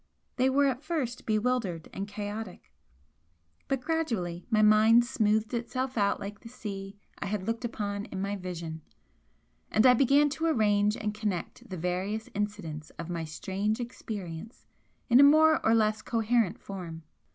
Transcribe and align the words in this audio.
They 0.37 0.49
were 0.49 0.65
at 0.65 0.81
first 0.81 1.27
bewildered 1.27 1.87
and 1.93 2.07
chaotic 2.07 2.73
but 3.67 3.81
gradually 3.81 4.47
my 4.49 4.63
mind 4.63 5.05
smoothed 5.05 5.53
itself 5.53 5.95
out 5.95 6.19
like 6.19 6.39
the 6.39 6.49
sea 6.49 6.97
I 7.19 7.27
had 7.27 7.43
looked 7.45 7.63
upon 7.63 8.05
in 8.05 8.19
my 8.19 8.35
vision, 8.35 8.81
and 9.69 9.85
I 9.85 9.93
began 9.93 10.27
to 10.31 10.47
arrange 10.47 10.95
and 10.97 11.13
connect 11.13 11.69
the 11.69 11.77
various 11.77 12.29
incidents 12.33 12.89
of 12.97 13.11
my 13.11 13.25
strange 13.25 13.79
experience 13.79 14.65
in 15.07 15.19
a 15.19 15.23
more 15.23 15.63
or 15.63 15.75
less 15.75 16.01
coherent 16.01 16.59
form. 16.59 17.03